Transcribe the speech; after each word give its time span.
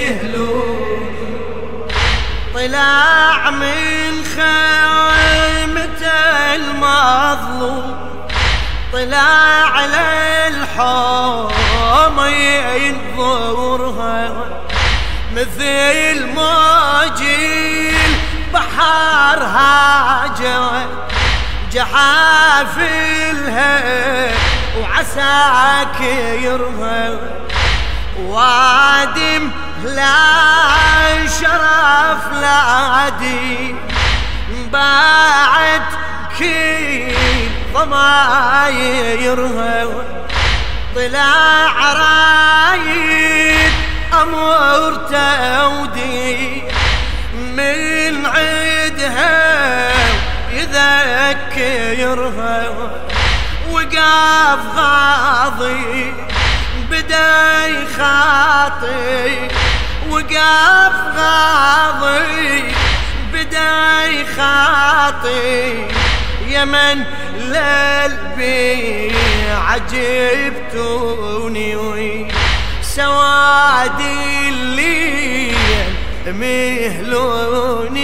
ميهلون 0.00 1.88
طلع 2.54 3.50
من 3.50 4.24
خيمة 4.36 6.02
المظلوم. 6.54 7.96
طلع 8.92 9.16
على 9.74 10.48
الحوم 10.48 12.20
ينظرها. 12.76 14.30
مثل 15.32 16.26
موج 16.26 17.22
البحر 18.52 19.38
هاجت 19.44 20.88
جحافلها 21.72 23.00
وعساكرها 24.80 25.90
وادم 28.28 29.50
لا 29.84 31.26
شرف 31.40 32.32
لا 32.40 32.60
عدي. 32.94 33.74
بعد 34.72 35.82
كل 36.38 37.14
ضمايرها 37.74 39.06
طلع 40.96 41.92
رايد 41.92 43.72
أمور 44.22 44.94
تودي. 44.94 46.62
من 47.34 48.26
عيدها 48.26 49.92
يذكرها 51.60 52.58
وقاف 53.70 54.62
غاضي. 54.76 56.29
بدا 57.00 57.66
يخاطي 57.66 59.48
وقاف 60.10 60.92
غاضي 61.16 62.64
بدا 63.32 64.04
يخاطي 64.06 65.86
يمن 66.48 67.04
للبي 67.38 69.12
عجبتوني 69.68 70.90
سوادي 72.82 74.48
الليل 74.48 75.56
مهلوني. 76.26 78.00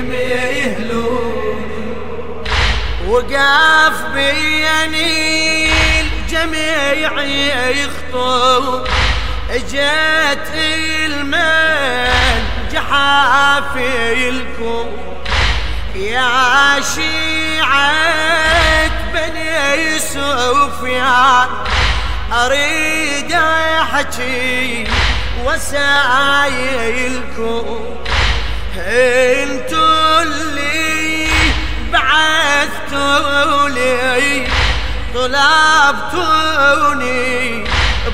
مهلوني 0.00 1.56
وقف 3.08 4.02
بيني 4.14 5.70
الجميع 6.00 7.22
يخطو. 7.68 8.84
اجت 9.50 10.48
المن 11.04 12.42
جحافلكم 12.72 13.66
يا 15.94 16.80
شيعة 16.94 17.92
بني 19.12 19.98
سفيان 19.98 21.48
أريد 22.32 23.32
أحكي 23.32 24.84
وسايلكم 25.44 26.86
انتو 28.78 30.20
اللي 30.22 31.28
بعثتوا 31.92 33.68
لي 33.68 34.46
طلبتوني 35.14 36.56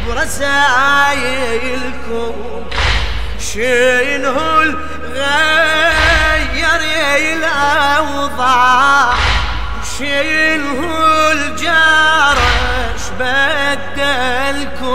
برسايلكم 0.06 1.53
شنو 3.41 4.62
الغير 4.62 5.83
الأوضاع؟ 7.37 9.15
شنو 9.99 10.81
الجرش 11.33 13.05
بدلكم؟ 13.21 14.91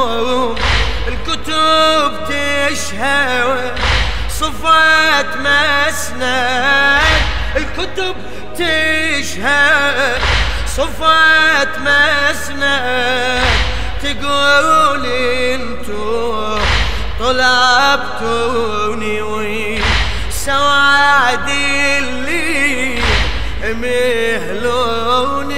الكتب 1.07 2.11
تشهد 2.29 3.96
صفات 4.39 5.31
مسند 5.37 7.01
الكتب 7.55 8.15
تشهد 8.55 10.21
صفات 10.67 11.73
مسند 11.79 13.41
تقول 14.03 15.05
انتو 15.05 16.57
طلبتوني 17.19 18.61
سوادي 20.29 21.97
اللي 21.97 23.01
مهلوني. 23.81 25.56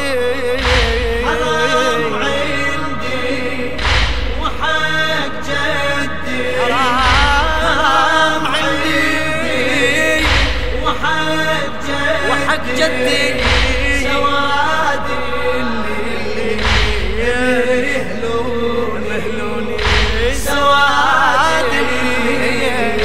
سوادي 14.04 15.18
اللي 15.60 16.62
سوادي 20.34 21.80
اللي 21.80 22.98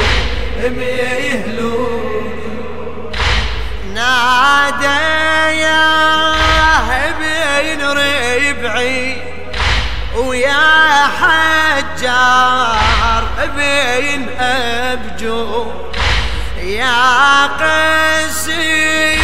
يا 5.51 6.33
ربعي 7.83 9.17
ويا 10.17 11.09
حجار 11.21 13.25
بين 13.57 14.23
أبجو 14.41 15.67
يا 16.63 17.47
قاسي 17.47 19.24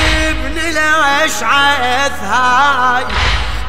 ابن 0.70 0.78
الأشعث 0.78 2.22
هاي 2.22 3.04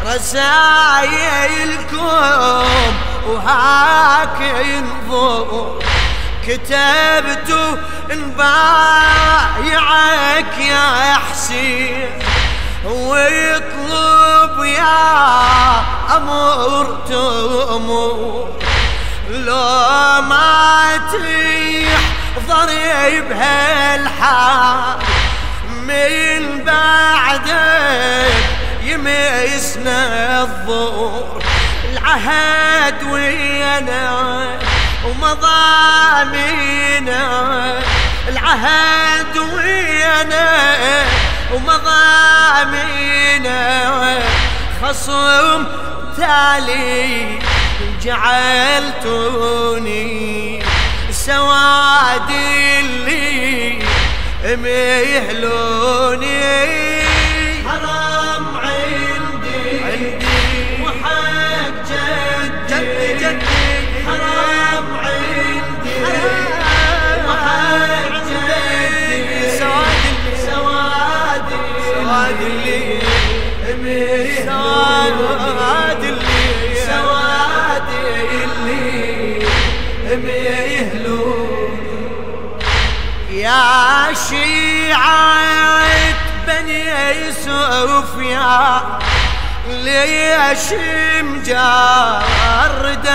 رسايلكم 0.05 1.97
وهاك 3.27 4.39
ينظر. 4.65 5.79
كتبت 6.47 7.49
نبايعك 8.09 9.77
يا 10.59 11.17
حسين. 11.31 12.09
ويطلب 12.85 14.63
يا 14.63 15.21
أمور 16.17 16.85
تأمور 17.09 18.49
لو 19.29 20.21
ما 20.21 20.97
تحضري 22.37 23.21
بهالحال. 23.21 24.97
من 25.81 26.63
بعدك 26.65 28.33
يميسنا 28.83 30.41
الظهور 30.41 31.43
العهد 31.91 33.03
ويانا 33.11 34.47
ومضامينا. 35.05 36.41
العهد 38.27 39.37
ويانا 39.37 40.49
ومضامينا. 41.53 43.01
خصم 44.81 45.65
تالي 46.17 47.39
جعلتوني 48.03 49.41
سوادي 51.11 52.79
اللي 52.79 53.90
ميهلوني 54.45 56.41
شيعة 84.29 85.41
بني 86.47 87.31
سفيان 87.31 88.81
ليش 89.69 90.65
مجرد 91.21 93.07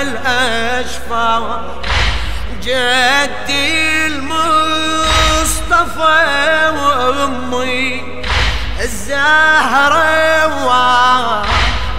الأشفار 0.00 1.82
جدي 2.62 4.06
المصطفى 4.06 5.52
وأمي. 6.76 7.84
الزهرة 8.80 10.46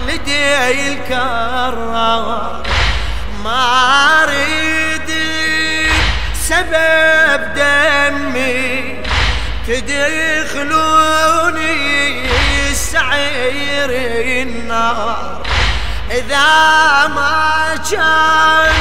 والدي 0.06 0.46
الكرار 0.94 2.63
ما 3.44 3.63
أريد 4.24 5.10
سبب 6.34 7.15
تدخلوني 9.68 11.56
سعير 12.74 13.90
النار. 14.42 15.44
إذا 16.12 17.08
ما 17.08 17.76
كان 17.92 18.74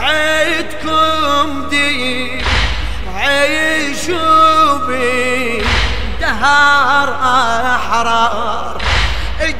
عيدكم 0.00 1.68
دي 1.70 2.42
عيشوا 3.16 4.76
بي 4.86 5.64
دهار 6.20 7.08
أحرار. 7.76 8.82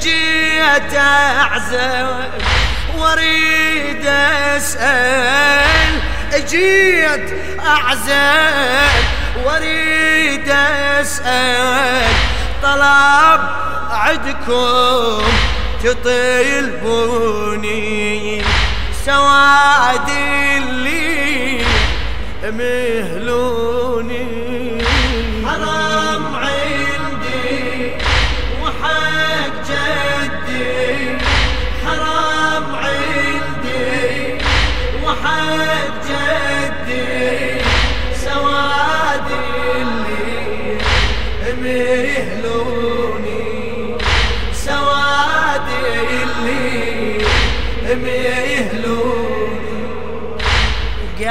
جيت 0.01 0.95
أعزل 0.95 2.09
وأريد 2.97 4.07
أسأل 4.57 5.93
جيت 6.51 7.29
أعزل 7.61 9.20
واريد 9.47 10.49
أسأل 11.01 12.07
طلب 12.63 13.41
عدكم 13.91 15.23
تطلبوني 16.91 18.43
سواد 19.07 20.09
اللي 20.57 21.65
مهلوني. 22.43 24.40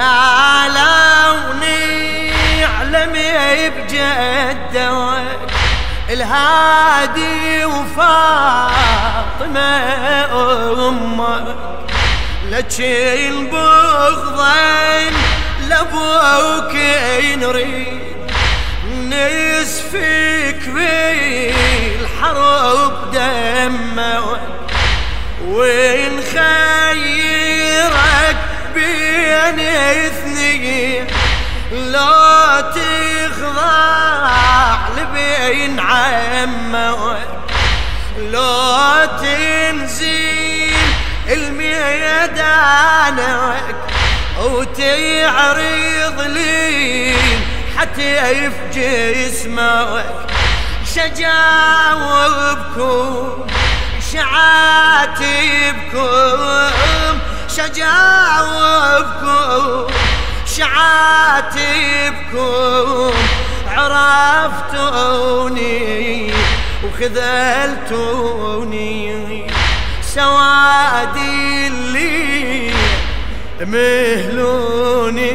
قالوا 0.10 1.54
نعلم 1.54 3.14
بجدك 3.78 4.76
الهادي 6.10 7.66
وفاطمة 7.66 9.60
أمك 10.90 11.56
لتشيل 12.52 13.46
بغضا 13.48 15.12
لأبوك 15.70 16.76
نريد 17.38 18.00
نسفك 18.94 20.62
بالحرب 21.96 22.94
دمك 23.12 24.42
وين 25.48 26.22
خيرك 26.34 28.19
بين 29.56 29.66
اثنين 30.06 31.08
لا 31.72 32.62
تخضع 32.76 34.30
لبين 34.98 35.80
عمك 35.80 37.28
لا 38.32 39.06
تنزل 39.22 40.74
الميدانك 41.30 42.80
وتعرض 44.40 46.22
لي 46.22 47.16
حتى 47.78 48.52
في 48.52 48.52
جسمك 48.74 50.06
شجاوبكم 50.96 52.40
شعاتبكم 54.14 55.70
شجاوبكم 57.60 59.28
شعاتبكم 60.46 61.52
عرفتوني 63.68 65.12
وخذلتوني. 66.84 68.30
سوادي 70.02 71.68
اللي 71.68 72.74
مهلوني. 73.62 75.34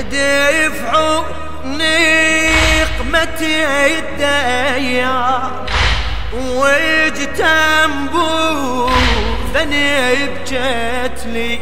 دفعوا 0.00 1.22
نقمة 1.64 3.40
الديار 3.86 5.50
واجتنبوا 7.68 8.90
ذني 9.54 10.26
بجتلي 10.26 11.58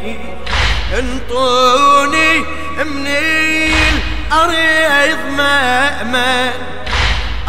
انطوني 0.99 2.39
من 2.77 3.07
الأرض 3.07 5.17
مأمن 5.37 6.51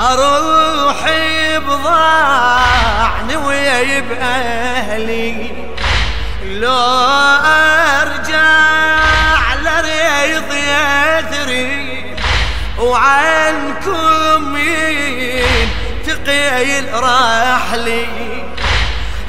أروح 0.01 1.11
بضاعني 1.59 3.37
ويب 3.37 4.13
أهلي 4.21 5.51
لو 6.45 6.71
أرجع 7.45 8.59
لريض 9.83 10.53
يثري 10.55 12.17
وعنكم 12.79 14.57
ينتقي 16.07 16.81
رحلي 16.95 18.07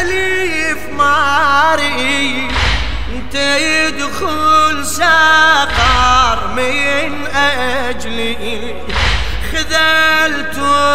أليف 0.00 0.78
ماري 0.92 2.48
أنت 3.12 3.34
يدخل 3.34 4.86
سقر 4.86 6.38
من 6.56 7.26
أجلي. 7.36 8.74
خذلتوني 9.52 10.90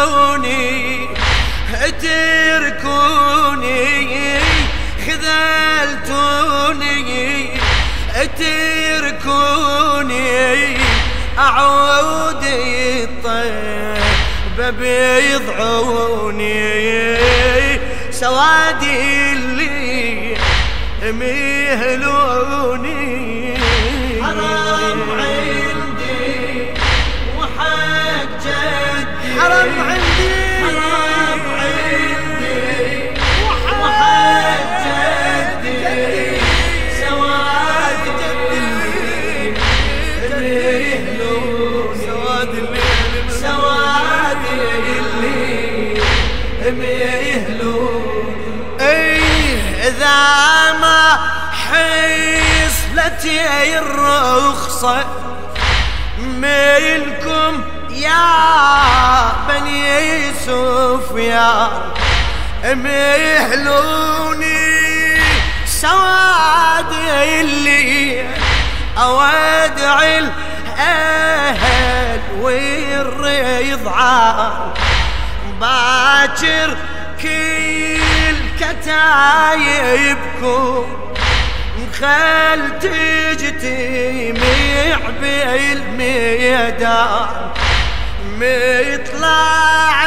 اتركوني 1.74 3.26
خذلتوني 5.06 5.85
اتركوني 9.16 10.76
أعود 11.38 12.44
الطيب 13.02 14.58
بيضعوني. 14.78 16.46
سوادي 18.10 19.32
اللي 19.32 20.36
مهلوني 21.12 22.66
سواد 42.06 42.48
الليل 42.48 43.32
سواد 43.40 44.36
إيه 48.80 49.88
اذا 49.88 50.72
ما 50.80 51.18
حصلت 51.52 53.24
الرخصة 53.78 55.04
ميلكم 56.18 57.62
يا 57.90 59.32
بني 59.48 60.32
سفيان 60.32 61.70
ميهلوني 62.64 64.56
سواد 65.66 66.92
اللي 67.40 68.24
اودع 68.98 69.98
والرضعان 73.66 74.52
باكر 75.60 76.76
كل 77.22 78.36
كتايبكم 78.60 80.06
خل 82.00 82.60
تجتمع 82.80 84.30
بالميدان 85.20 86.46
مطلع 88.38 89.98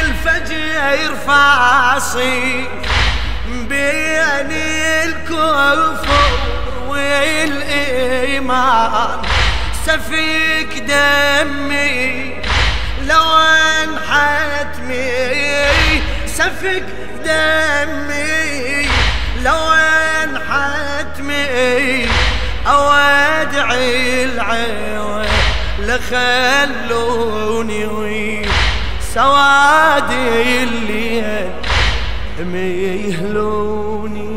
الفجر 0.00 1.14
فاصي 1.26 2.68
بين 3.68 4.50
الكفر 5.04 6.32
والإيمان. 6.88 8.04
سفك 9.86 10.82
دمي 10.88 12.34
لو 13.08 13.24
انحت 13.82 14.74
مي 14.88 16.00
سفك 16.26 16.84
دمي 17.24 18.88
لو 19.42 19.62
انحت 20.22 21.20
مي 21.20 22.06
اودع 22.66 23.68
العيون 23.74 25.26
لخلوني 25.78 27.84
سوادي 29.14 30.62
الليل 30.62 31.50
ميهلوني 32.38 34.33